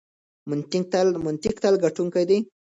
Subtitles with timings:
[1.29, 2.37] منطق تل ګټونکی دی.